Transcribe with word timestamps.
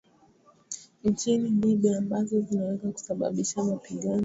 nchini 1.03 1.49
Libya 1.49 1.97
ambazo 1.97 2.39
zinaweza 2.41 2.91
kusababisha 2.91 3.63
mapigano 3.63 4.19